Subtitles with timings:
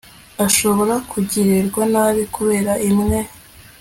[0.45, 3.21] ashobora kugirirwa nabi kubera mwe